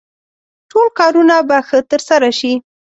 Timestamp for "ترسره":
1.91-2.29